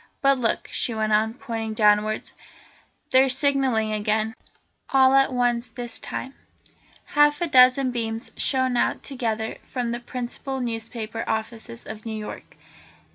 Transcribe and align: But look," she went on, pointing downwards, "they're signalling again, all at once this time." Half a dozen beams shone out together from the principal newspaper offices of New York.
But 0.23 0.39
look," 0.39 0.67
she 0.71 0.95
went 0.95 1.13
on, 1.13 1.35
pointing 1.35 1.75
downwards, 1.75 2.33
"they're 3.11 3.29
signalling 3.29 3.91
again, 3.93 4.33
all 4.89 5.13
at 5.13 5.31
once 5.31 5.67
this 5.67 5.99
time." 5.99 6.33
Half 7.05 7.39
a 7.39 7.45
dozen 7.45 7.91
beams 7.91 8.31
shone 8.35 8.77
out 8.77 9.03
together 9.03 9.57
from 9.61 9.91
the 9.91 9.99
principal 9.99 10.59
newspaper 10.59 11.23
offices 11.27 11.85
of 11.85 12.03
New 12.03 12.17
York. 12.17 12.57